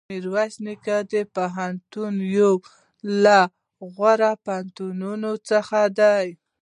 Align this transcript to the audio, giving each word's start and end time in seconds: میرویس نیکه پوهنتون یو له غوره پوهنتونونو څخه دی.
میرویس 0.09 0.53
نیکه 0.65 0.97
پوهنتون 1.35 2.15
یو 2.35 2.53
له 3.23 3.39
غوره 3.95 4.31
پوهنتونونو 4.45 5.31
څخه 5.49 5.79
دی. 5.99 6.27